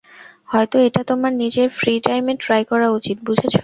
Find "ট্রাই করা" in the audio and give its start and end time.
2.43-2.87